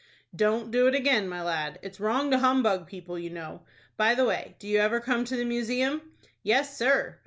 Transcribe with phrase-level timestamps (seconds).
[0.35, 1.77] "Don't do it again, my lad.
[1.83, 3.61] It's wrong to hum bug people, you know.
[3.97, 6.01] By the way, do you ever come to the Museum?"
[6.41, 7.19] "Yes, sir."